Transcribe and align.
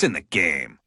It's 0.00 0.04
in 0.06 0.14
the 0.14 0.22
game. 0.22 0.78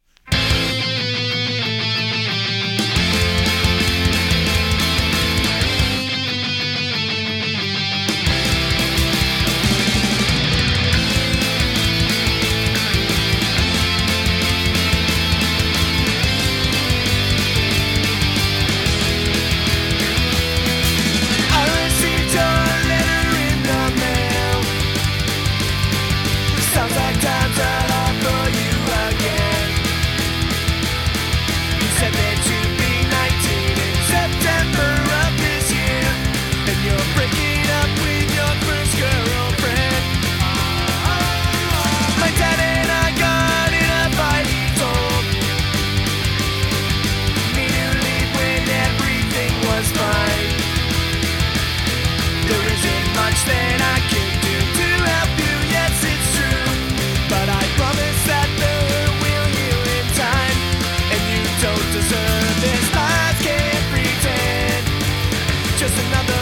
just 65.83 65.99
another 65.99 66.32